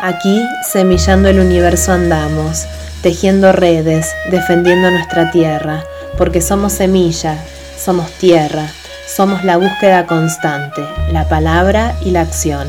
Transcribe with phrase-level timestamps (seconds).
[0.00, 2.66] Aquí, semillando el universo andamos,
[3.02, 5.82] tejiendo redes, defendiendo nuestra tierra,
[6.16, 7.36] porque somos semilla,
[7.76, 8.68] somos tierra,
[9.08, 12.68] somos la búsqueda constante, la palabra y la acción.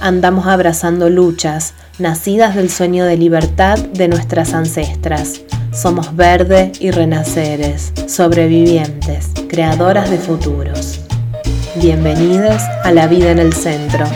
[0.00, 5.42] Andamos abrazando luchas, nacidas del sueño de libertad de nuestras ancestras.
[5.72, 10.98] Somos verde y renaceres, sobrevivientes, creadoras de futuros.
[11.76, 14.06] Bienvenidos a La Vida en el Centro,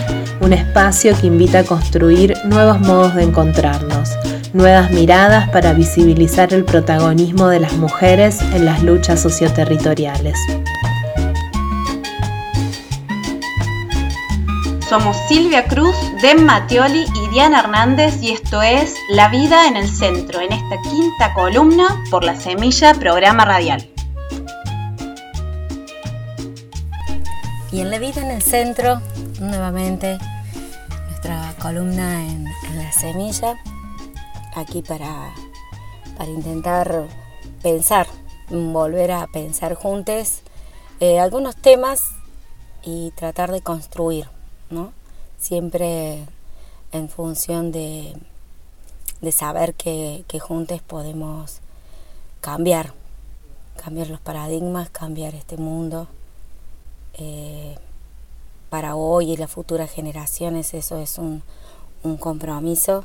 [0.41, 4.09] un espacio que invita a construir nuevos modos de encontrarnos,
[4.53, 10.37] nuevas miradas para visibilizar el protagonismo de las mujeres en las luchas socioterritoriales.
[14.89, 19.87] Somos Silvia Cruz, Den Matioli y Diana Hernández y esto es La Vida en el
[19.87, 23.87] Centro, en esta quinta columna por La Semilla Programa Radial.
[27.71, 29.01] Y en La Vida en el Centro,
[29.39, 30.17] nuevamente,
[31.07, 32.45] nuestra columna en,
[32.75, 33.57] La Semilla,
[34.55, 35.33] aquí para,
[36.17, 37.07] para intentar
[37.61, 38.07] pensar,
[38.49, 40.41] volver a pensar juntos
[40.99, 42.01] eh, algunos temas
[42.83, 44.27] y tratar de construir
[44.69, 44.93] ¿no?
[45.37, 46.25] Siempre
[46.91, 48.15] en función de,
[49.21, 51.59] de saber que, que juntos podemos
[52.41, 52.93] cambiar,
[53.81, 56.07] cambiar los paradigmas, cambiar este mundo.
[57.13, 57.77] Eh,
[58.69, 61.43] para hoy y las futuras generaciones eso es un,
[62.19, 63.03] compromiso.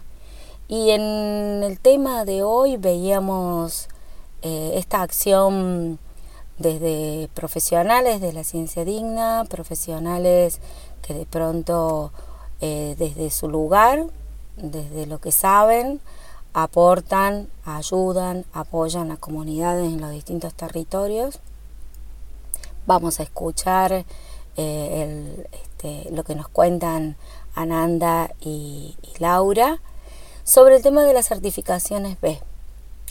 [0.69, 3.89] Y en el tema de hoy veíamos
[4.43, 5.99] eh, esta acción
[6.59, 10.61] desde profesionales de la ciencia digna, profesionales
[11.03, 12.13] que de pronto
[12.61, 14.07] eh, desde su lugar,
[14.57, 16.01] desde lo que saben,
[16.53, 21.41] aportan, ayudan, apoyan a comunidades en los distintos territorios.
[22.87, 24.05] Vamos a escuchar
[24.57, 27.17] eh, este, lo que nos cuentan
[27.55, 29.81] Ananda y, Laura
[30.43, 32.41] sobre el tema de las certificaciones B.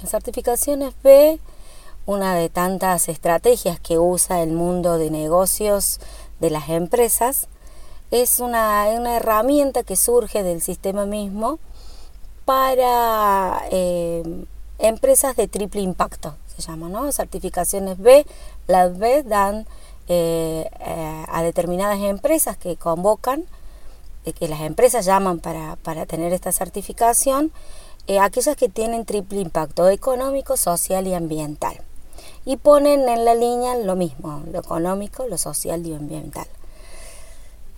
[0.02, 1.40] Las certificaciones B,
[2.06, 6.00] una de tantas estrategias que usa el mundo de negocios
[6.40, 7.48] de las empresas,
[8.12, 11.58] es una, herramienta que surge del sistema mismo
[12.46, 14.46] para eh,
[14.78, 17.12] empresas de triple impacto, se llama, ¿no?
[17.12, 18.26] Certificaciones B,
[18.68, 19.66] las B dan
[20.08, 23.46] eh, eh, a determinadas empresas que convocan,
[24.40, 27.52] que las empresas llaman para, para tener esta certificación,
[28.22, 31.82] aquellas que tienen triple impacto económico, social y ambiental.
[32.46, 36.48] Y ponen en la línea lo mismo, lo económico, lo social y ambiental.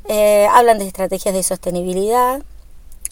[0.08, 2.44] Eh, hablan de estrategias de sostenibilidad,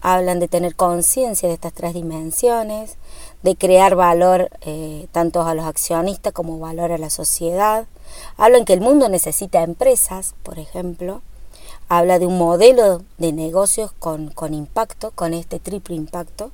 [0.04, 2.98] hablan de tener conciencia de estas tres dimensiones,
[3.42, 7.88] de crear valor eh, tanto a los accionistas como valor a la sociedad.
[8.36, 11.22] Hablan que el mundo necesita empresas, por ejemplo.
[11.88, 16.52] Habla de un modelo de negocios con, impacto, con este triple impacto.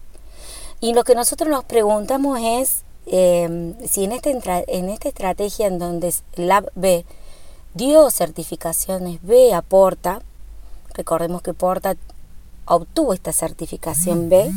[0.80, 4.32] Y lo que nosotros nos preguntamos es eh, si en, este,
[4.68, 7.04] en esta estrategia en donde Lab B
[7.74, 10.22] dio certificaciones B, aporta,
[11.00, 11.96] Recordemos que Porta
[12.70, 14.52] obtuvo esta certificación B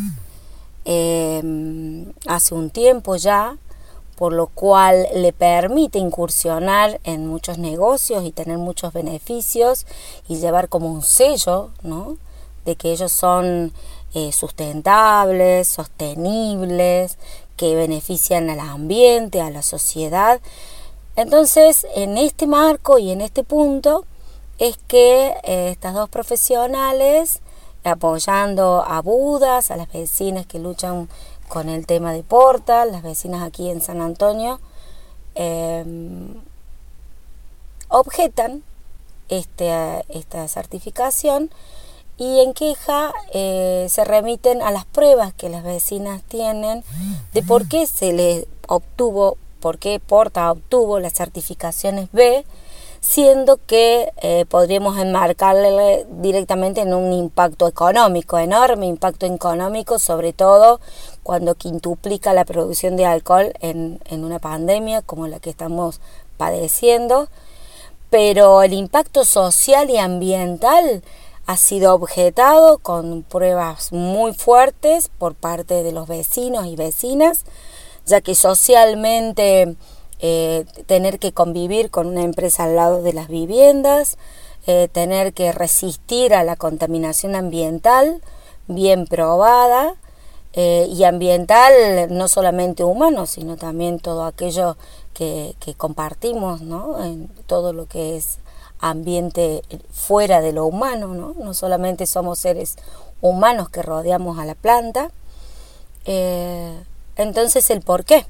[0.84, 3.56] em, hace un tiempo ya,
[4.16, 9.86] por lo cual le permite incursionar en muchos negocios y tener muchos beneficios
[10.28, 12.16] y llevar como un sello, ¿no?
[12.64, 13.72] De que ellos son
[14.14, 17.18] eh, sustentables, sostenibles,
[17.56, 20.40] que benefician al ambiente, a la sociedad.
[21.16, 24.04] Entonces, en este marco y en este punto,
[24.58, 27.40] es que eh, estas dos profesionales,
[27.84, 31.08] apoyando a Budas, a las vecinas que luchan
[31.48, 34.60] con el tema de Porta, las vecinas aquí en San Antonio,
[35.34, 36.34] em,
[37.88, 38.62] objetan
[39.28, 41.50] este, esta certificación
[42.16, 46.84] y en queja eh, se remiten a las pruebas que las vecinas tienen
[47.32, 52.44] de por qué se les obtuvo, por qué Porta obtuvo las certificaciones B
[53.02, 60.80] siendo que eh, podríamos enmarcarle directamente en un impacto económico, enorme impacto económico, sobre todo
[61.24, 66.00] cuando quintuplica la producción de alcohol en, en una pandemia como la que estamos
[66.36, 67.28] padeciendo,
[68.08, 71.02] pero el impacto social y ambiental
[71.46, 77.40] ha sido objetado con pruebas muy fuertes por parte de los vecinos y vecinas,
[78.06, 79.74] ya que socialmente
[80.24, 84.18] eh, tener que convivir con una empresa al lado de las viviendas,
[84.68, 88.22] eh, tener que resistir a la contaminación ambiental
[88.68, 89.96] bien probada
[90.52, 91.72] eh, y ambiental
[92.10, 94.76] no solamente humano, sino también todo aquello
[95.12, 97.04] que, compartimos, ¿no?
[97.04, 98.38] en todo lo que es
[98.78, 101.34] ambiente fuera de lo humano, ¿no?
[101.36, 102.76] no solamente somos seres
[103.20, 105.10] humanos que rodeamos a la planta.
[107.16, 108.24] Entonces el por qué.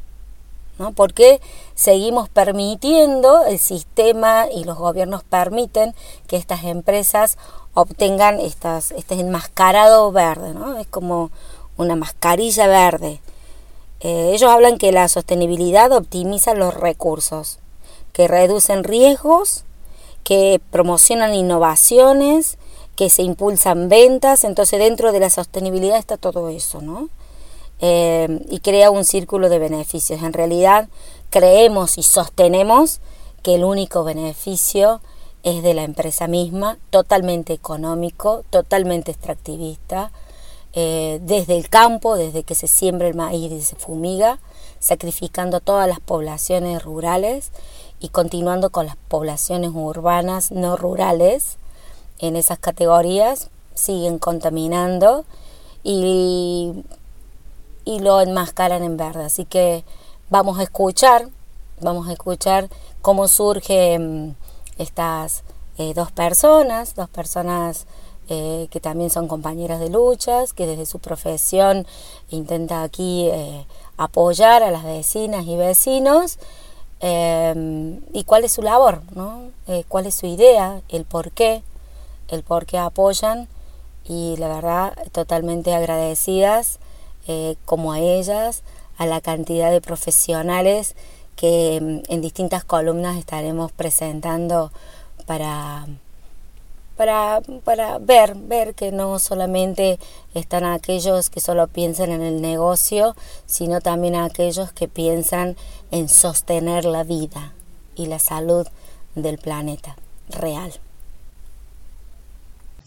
[0.78, 0.92] ¿No?
[0.92, 1.40] ¿Por qué
[1.74, 5.94] seguimos permitiendo, el sistema y los gobiernos permiten
[6.26, 7.38] que estas empresas
[7.74, 10.54] obtengan estas, este enmascarado verde?
[10.54, 10.78] ¿no?
[10.78, 11.30] Es como
[11.76, 13.20] una mascarilla verde.
[14.00, 17.58] Eh, ellos hablan que la sostenibilidad optimiza los recursos,
[18.12, 19.64] que reducen riesgos,
[20.24, 22.58] que promocionan innovaciones,
[22.96, 27.08] que se impulsan ventas, entonces dentro de la sostenibilidad está todo eso, ¿no?
[27.84, 30.22] Eh, y crea un círculo de beneficios.
[30.22, 30.88] En realidad
[31.30, 33.00] creemos y sostenemos
[33.42, 35.00] que el único beneficio
[35.42, 40.12] es de la empresa misma, totalmente económico, totalmente extractivista,
[40.74, 44.38] eh, desde el campo, desde que se siembra el maíz y se fumiga,
[44.78, 47.50] sacrificando todas las poblaciones rurales
[47.98, 51.56] y continuando con las poblaciones urbanas no rurales
[52.20, 55.24] en esas categorías, siguen contaminando
[55.82, 56.84] y,
[57.84, 59.24] y lo enmascaran en verde.
[59.24, 59.84] Así que
[60.30, 61.28] vamos a escuchar,
[61.80, 62.68] vamos a escuchar
[63.00, 64.36] cómo surgen
[64.78, 65.42] estas
[65.78, 67.86] eh, dos personas, dos personas
[68.28, 71.86] eh, que también son compañeras de luchas, que desde su profesión
[72.30, 76.38] intenta aquí eh, apoyar a las vecinas y vecinos.
[77.02, 79.50] y cuál es su labor, ¿no?
[79.88, 81.62] cuál es su idea, el por qué,
[82.28, 83.48] el por qué apoyan
[84.04, 86.78] y la verdad totalmente agradecidas
[87.64, 88.62] como a ellas,
[88.98, 90.94] a la cantidad de profesionales
[91.36, 94.70] que mm, en distintas columnas estaremos presentando
[95.26, 95.86] para,
[96.96, 99.98] para, para ver, ver que no solamente
[100.34, 103.16] están aquellos que solo piensan en el negocio,
[103.46, 105.56] sino también aquellos que piensan
[105.90, 107.54] en sostener la vida
[107.94, 108.66] y la salud
[109.14, 109.96] del planeta
[110.28, 110.72] real.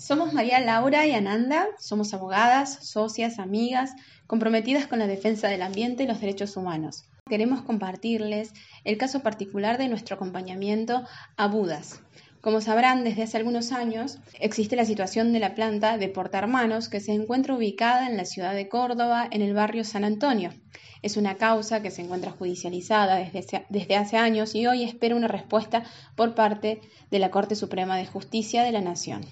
[0.07, 3.95] Somos María Laura y Ananda, somos abogadas, socias, amigas,
[4.27, 7.05] comprometidas con la defensa del ambiente y los derechos humanos.
[7.27, 8.53] Queremos compartirles
[8.83, 11.03] el caso particular de nuestro acompañamiento
[11.37, 12.01] a Budas.
[12.39, 16.87] Como sabrán, desde hace algunos años existe la situación de la planta de Porta Hermanos
[16.87, 20.51] que se encuentra ubicada en la ciudad de Córdoba, en el barrio San Antonio.
[21.01, 25.27] Es una causa que se encuentra judicializada desde, desde hace años y hoy espera una
[25.27, 25.83] respuesta
[26.15, 26.79] por parte
[27.09, 29.25] de la Corte Suprema de Justicia de la Nación.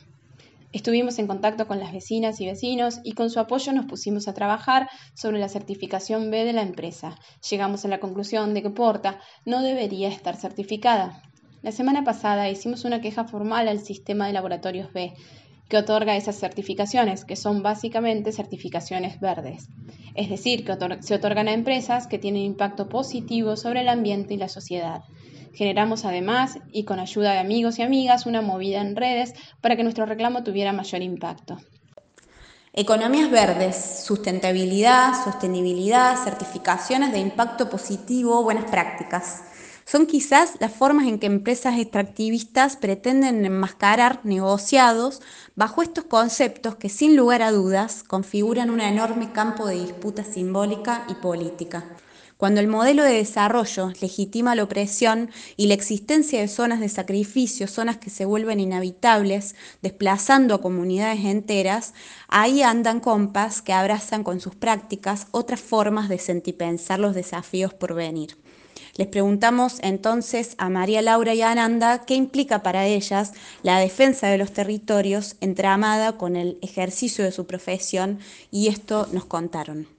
[0.74, 4.34] Estuvimos en contacto con las vecinas y vecinos y con su apoyo nos pusimos a
[4.34, 7.16] trabajar sobre la certificación B de la empresa.
[7.48, 11.22] Llegamos a la conclusión de que Porta no debería estar certificada.
[11.62, 15.14] La semana pasada hicimos una queja formal al sistema de laboratorios B,
[15.70, 19.68] que otorga esas certificaciones, que son básicamente certificaciones verdes.
[20.16, 24.38] Es decir, que se otorgan a empresas que tienen impacto positivo sobre el ambiente y
[24.38, 25.04] la sociedad.
[25.54, 29.84] Generamos además, y con ayuda de amigos y amigas, una movida en redes para que
[29.84, 31.58] nuestro reclamo tuviera mayor impacto.
[32.74, 39.44] Economías verdes, sustentabilidad, sostenibilidad, certificaciones de impacto positivo, buenas prácticas.
[39.86, 45.22] Son quizás las formas en que empresas extractivistas pretenden enmascarar negociados
[45.56, 51.06] bajo estos conceptos que sin lugar a dudas configuran un enorme campo de disputa simbólica
[51.10, 51.86] y política.
[52.44, 57.70] Cuando el modelo de desarrollo legitima la opresión y la existencia de zonas de sacrificio,
[57.70, 61.94] zonas que se vuelven inhabitables, desplazando a comunidades enteras,
[62.28, 67.94] ahí andan compas que abrazan con sus prácticas otras formas de sentipensar los desafíos por
[67.94, 68.36] venir.
[68.98, 74.28] Les preguntamos entonces a María Laura y a Ananda qué implica para ellas la defensa
[74.28, 78.20] de los territorios entramada con el ejercicio de su profesión
[78.52, 79.93] y esto nos contaron.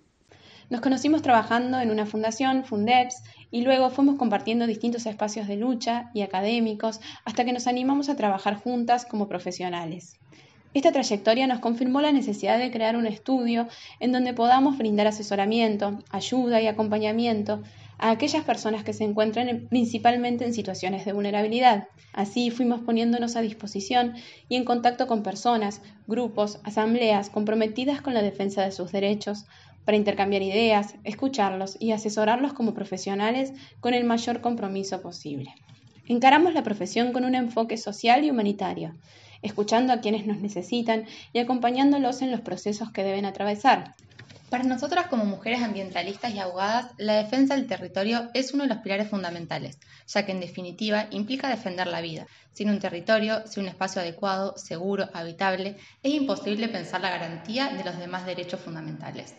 [0.74, 6.10] Nos conocimos trabajando en una fundación, Fundeps, y luego fuimos compartiendo distintos espacios de lucha
[6.14, 10.18] y académicos hasta que nos animamos a trabajar juntas como profesionales.
[10.74, 13.68] Esta trayectoria nos confirmó la necesidad de crear un estudio
[14.00, 17.62] en donde podamos brindar asesoramiento, ayuda y acompañamiento
[17.98, 21.86] a aquellas personas que se encuentran principalmente en situaciones de vulnerabilidad.
[22.12, 24.14] Así fuimos poniéndonos a disposición
[24.48, 29.46] y en contacto con personas, grupos, asambleas comprometidas con la defensa de sus derechos,
[29.84, 35.54] para intercambiar ideas, escucharlos y asesorarlos como profesionales con el mayor compromiso posible.
[36.06, 38.94] Encaramos la profesión con un enfoque social y humanitario,
[39.42, 43.94] escuchando a quienes nos necesitan y acompañándolos en los procesos que deben atravesar.
[44.50, 48.78] Para nosotras como mujeres ambientalistas y abogadas, la defensa del territorio es uno de los
[48.78, 52.26] pilares fundamentales, ya que en definitiva implica defender la vida.
[52.52, 57.82] Sin un territorio, sin un espacio adecuado, seguro, habitable, es imposible pensar la garantía de
[57.82, 59.34] los demás derechos fundamentales.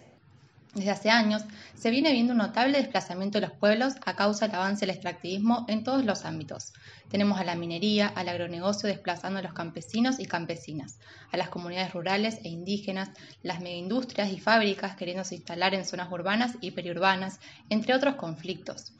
[0.75, 1.41] Desde hace años
[1.73, 5.65] se viene viendo un notable desplazamiento de los pueblos a causa del avance del extractivismo
[5.69, 6.73] en todos los ámbitos.
[7.09, 10.99] Tenemos a la minería, al agronegocio desplazando a los campesinos y campesinas,
[11.31, 13.09] a las comunidades rurales e indígenas,
[13.41, 17.39] las megaindustrias y fábricas queriéndose instalar en zonas urbanas y periurbanas,
[17.69, 18.91] entre otros conflictos.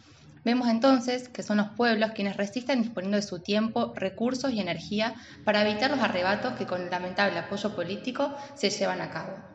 [0.46, 5.13] Vemos entonces que son los pueblos quienes resisten disponiendo de su tiempo, recursos y energía
[5.44, 9.55] para evitar los arrebatos que con el lamentable apoyo político se llevan a cabo.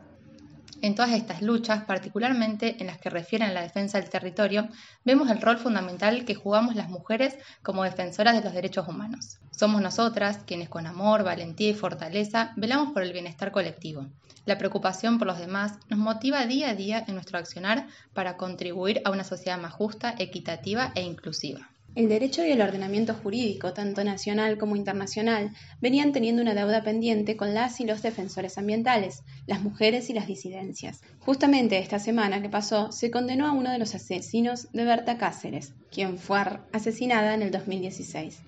[0.83, 4.67] En todas estas luchas, particularmente en las que refieren a la defensa del territorio,
[5.05, 9.37] vemos el rol fundamental que jugamos las mujeres como defensoras de los derechos humanos.
[9.51, 14.07] Somos nosotras quienes con amor, valentía y fortaleza velamos por el bienestar colectivo.
[14.47, 17.85] La preocupación por los demás nos motiva día a día en nuestro accionar
[18.15, 21.70] para contribuir a una sociedad más justa, equitativa e inclusiva.
[21.93, 27.35] El derecho y el ordenamiento jurídico, tanto nacional como internacional, venían teniendo una deuda pendiente
[27.35, 31.01] con las y los defensores ambientales, las mujeres y las disidencias.
[31.19, 35.73] Justamente esta semana que pasó se condenó a uno de los asesinos de Berta Cáceres,
[35.91, 36.39] quien fue
[36.71, 38.39] asesinada en el 2016.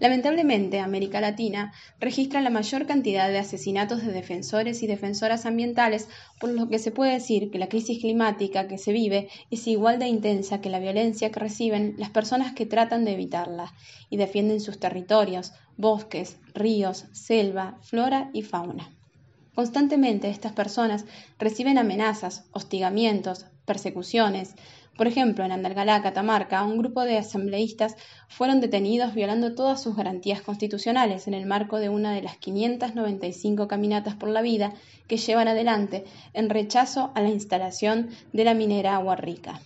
[0.00, 6.50] Lamentablemente, América Latina registra la mayor cantidad de asesinatos de defensores y defensoras ambientales, por
[6.50, 10.06] lo que se puede decir que la crisis climática que se vive es igual de
[10.06, 13.74] intensa que la violencia que reciben las personas que tratan de evitarla
[14.08, 18.94] y defienden sus territorios, bosques, ríos, selva, flora y fauna.
[19.56, 21.06] Constantemente estas personas
[21.40, 24.54] reciben amenazas, hostigamientos, persecuciones,
[24.98, 27.94] por ejemplo, en Andalgalá, Catamarca, un grupo de asambleístas
[28.26, 33.68] fueron detenidos violando todas sus garantías constitucionales en el marco de una de las 595
[33.68, 34.74] caminatas por la vida
[35.06, 39.60] que llevan adelante en rechazo a la instalación de la minera Agua Rica.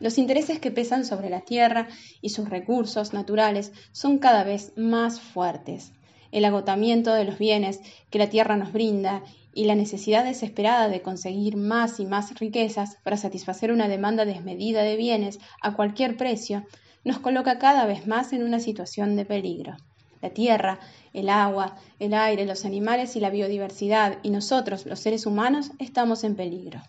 [0.00, 1.88] Los intereses que pesan sobre la tierra
[2.22, 5.92] y sus recursos naturales son cada vez más fuertes.
[6.30, 9.22] El agotamiento de los bienes que la tierra nos brinda
[9.54, 14.82] y la necesidad desesperada de conseguir más y más riquezas para satisfacer una demanda desmedida
[14.82, 16.64] de bienes a cualquier precio,
[17.04, 19.76] nos coloca cada vez más en una situación de peligro.
[20.20, 20.78] La tierra,
[21.12, 26.22] el agua, el aire, los animales y la biodiversidad y nosotros, los seres humanos, estamos
[26.22, 26.80] en peligro.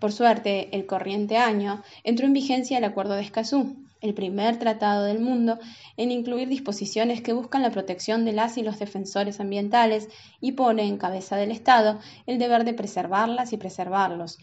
[0.00, 5.04] Por suerte, el corriente año entró en vigencia el Acuerdo de Escazú, el primer tratado
[5.04, 5.58] del mundo
[5.96, 10.08] en incluir disposiciones que buscan la protección de las y los defensores ambientales
[10.40, 14.38] y pone en cabeza del Estado el deber de preservarlas y preservarlos.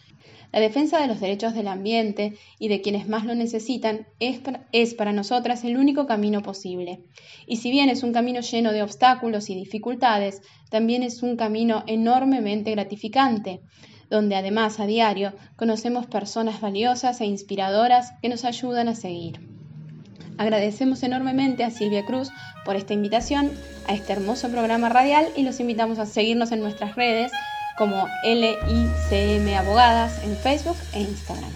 [0.54, 4.68] La defensa de los derechos del ambiente y de quienes más lo necesitan es para,
[4.72, 7.02] es para nosotras el único camino posible.
[7.48, 11.84] Y si bien es un camino lleno de obstáculos y dificultades, también es un camino
[11.86, 13.62] enormemente gratificante
[14.10, 19.40] donde además a diario conocemos personas valiosas e inspiradoras que nos ayudan a seguir.
[20.38, 22.30] Agradecemos enormemente a Silvia Cruz
[22.64, 23.52] por esta invitación
[23.88, 27.32] a este hermoso programa radial y los invitamos a seguirnos en nuestras redes
[27.78, 31.52] como LICM Abogadas en Facebook e Instagram.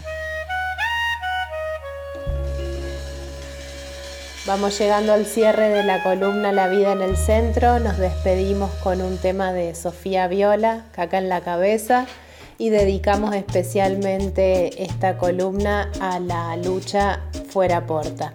[4.47, 7.79] Vamos llegando al cierre de la columna La vida en el centro.
[7.79, 12.07] Nos despedimos con un tema de Sofía Viola, Caca en la cabeza
[12.61, 18.33] y dedicamos especialmente esta columna a la lucha fuera porta.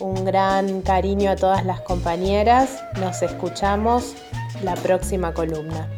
[0.00, 4.14] Un gran cariño a todas las compañeras, nos escuchamos
[4.62, 5.97] la próxima columna.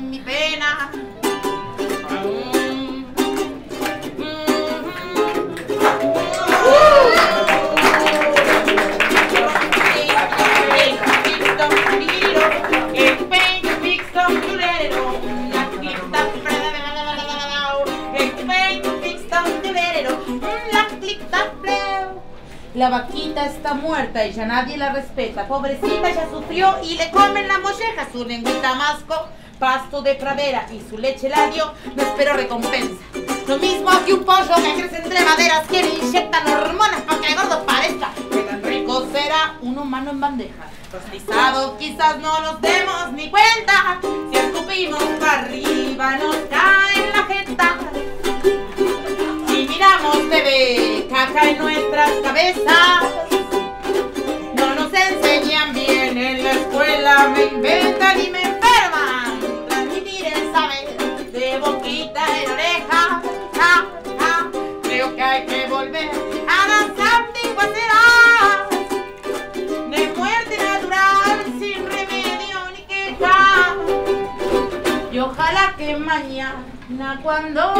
[0.00, 0.90] mi pena.
[22.74, 25.46] La vaquita está muerta y ya nadie la respeta.
[25.46, 28.08] Pobrecita ya sufrió y le comen la molleja.
[28.10, 29.28] Su lengüita masco,
[29.62, 31.72] pasto de pradera y su leche la dio.
[31.94, 33.00] No espero recompensa.
[33.46, 37.36] Lo mismo que un pollo que crece entre maderas que inyectan hormonas para que el
[37.36, 38.10] gordo parezca.
[38.32, 40.64] Que tan rico será un humano en bandeja.
[40.92, 44.00] Rostizado quizás no nos demos ni cuenta.
[44.32, 47.78] Si escupimos para arriba nos cae la jeta.
[49.46, 53.04] Si miramos TV, caca en nuestras cabezas.
[54.56, 58.41] No nos enseñan bien en la escuela, me inventan y me.
[61.32, 63.22] De boquita en oreja.
[63.54, 63.86] Ja,
[64.18, 64.50] ja.
[64.82, 66.10] Creo que hay que volver
[66.48, 68.68] a las antiguas eras
[69.90, 73.74] de muerte natural sin remedio ni queja.
[75.10, 77.71] Y ojalá que mañana cuando